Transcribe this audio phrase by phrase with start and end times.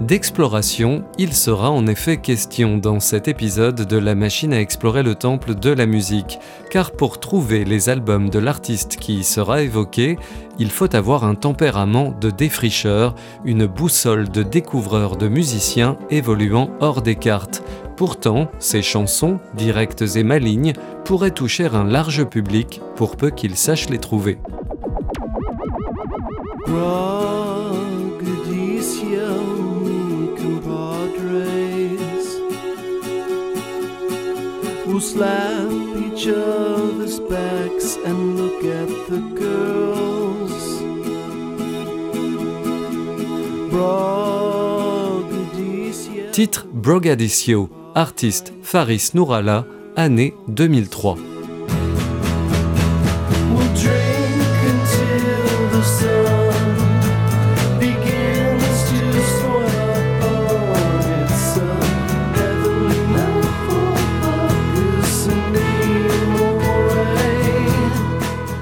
[0.00, 5.16] D'exploration, il sera en effet question dans cet épisode de La machine à explorer le
[5.16, 6.38] temple de la musique,
[6.70, 10.16] car pour trouver les albums de l'artiste qui y sera évoqué,
[10.60, 17.02] il faut avoir un tempérament de défricheur, une boussole de découvreur de musiciens évoluant hors
[17.02, 17.64] des cartes.
[17.96, 23.90] Pourtant, ces chansons, directes et malignes, pourraient toucher un large public pour peu qu'ils sachent
[23.90, 24.38] les trouver.
[34.98, 40.56] Who slap each other's backs and look at the girls.
[46.32, 51.37] Titre Brogadicio, artiste Faris Nourala, année 2003.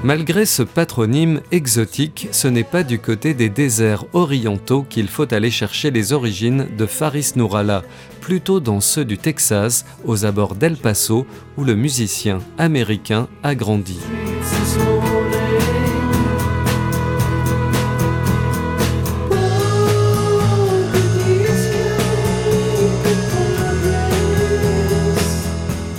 [0.07, 5.51] Malgré ce patronyme exotique, ce n'est pas du côté des déserts orientaux qu'il faut aller
[5.51, 7.83] chercher les origines de Faris Nourala,
[8.21, 13.99] plutôt dans ceux du Texas, aux abords d'El Paso, où le musicien américain a grandi.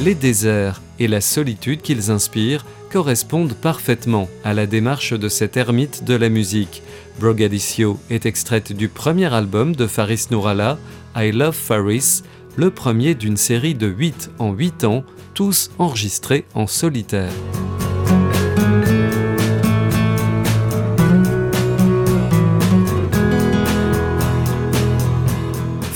[0.09, 6.05] Les déserts et la solitude qu'ils inspirent correspondent parfaitement à la démarche de cet ermite
[6.05, 6.83] de la musique.
[7.21, 10.79] Brogadicio est extraite du premier album de Faris Nourala,
[11.15, 12.23] I Love Faris,
[12.57, 15.05] le premier d'une série de 8 en 8 ans,
[15.35, 17.35] tous enregistrés en solitaire.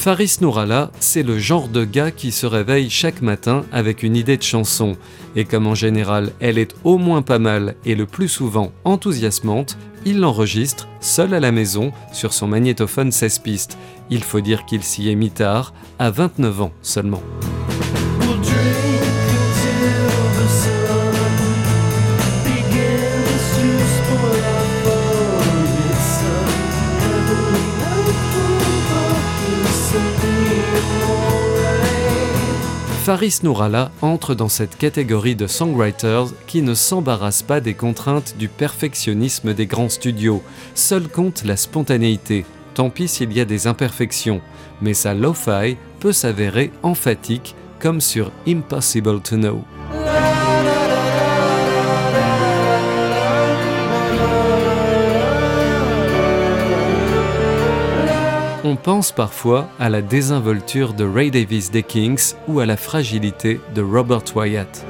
[0.02, 4.36] Faris Nourala, c'est le genre de gars qui se réveille chaque matin avec une idée
[4.36, 4.96] de chanson.
[5.36, 9.78] Et comme en général elle est au moins pas mal et le plus souvent enthousiasmante,
[10.04, 13.78] il l'enregistre seul à la maison sur son magnétophone 16 pistes.
[14.10, 17.22] Il faut dire qu'il s'y est mis tard, à 29 ans seulement.
[33.02, 38.46] Faris Nourala entre dans cette catégorie de songwriters qui ne s'embarrassent pas des contraintes du
[38.46, 40.40] perfectionnisme des grands studios.
[40.76, 42.46] Seul compte la spontanéité.
[42.74, 44.40] Tant pis s'il y a des imperfections,
[44.80, 49.64] mais sa lo-fi peut s'avérer emphatique comme sur Impossible to Know.
[58.82, 63.82] Pense parfois à la désinvolture de Ray Davis des Kings ou à la fragilité de
[63.82, 64.84] Robert Wyatt.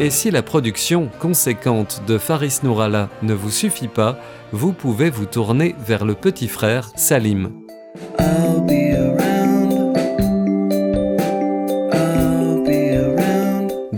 [0.00, 4.18] Et si la production conséquente de Faris Nourala ne vous suffit pas,
[4.50, 7.52] vous pouvez vous tourner vers le petit frère Salim.
[8.18, 8.61] I'll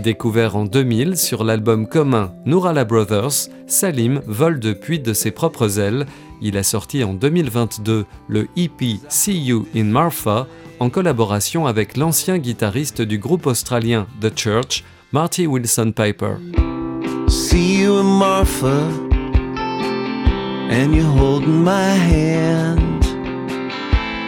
[0.05, 6.05] Découvert en 2000 sur l'album commun Nourala Brothers, Salim vole depuis de ses propres ailes.
[6.43, 10.45] Il a sorti en 2022 le EP See You in Marfa
[10.79, 16.35] en collaboration avec l'ancien guitariste du groupe australien The Church, Marty Wilson Piper.
[17.27, 18.87] See you in Marfa,
[20.69, 23.03] and holding my hand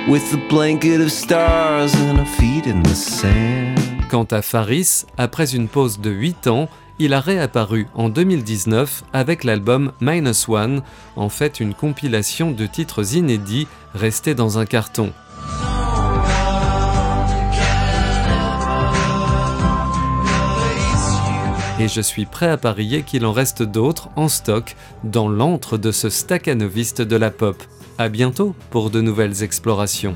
[0.10, 3.87] with a blanket of stars and our feet in the sand.
[4.09, 9.44] Quant à Faris, après une pause de 8 ans, il a réapparu en 2019 avec
[9.44, 10.81] l'album Minus One,
[11.18, 15.12] en fait une compilation de titres inédits restés dans un carton.
[21.80, 25.92] Et je suis prêt à parier qu'il en reste d'autres en stock dans l'antre de
[25.92, 27.62] ce staccanoviste de la pop.
[27.98, 30.15] À bientôt pour de nouvelles explorations.